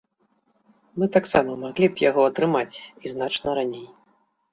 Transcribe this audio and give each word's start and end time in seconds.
Мы 1.01 1.07
таксама 1.17 1.51
маглі 1.63 1.87
б 1.91 2.03
яго 2.09 2.21
атрымаць, 2.29 2.77
і 3.05 3.13
значна 3.13 3.49
раней. 3.61 3.85